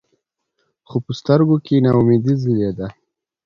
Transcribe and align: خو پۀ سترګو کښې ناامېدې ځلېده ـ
خو 0.87 0.97
پۀ 1.03 1.11
سترګو 1.19 1.55
کښې 1.65 1.77
ناامېدې 1.85 2.33
ځلېده 2.41 2.87
ـ 2.89 2.93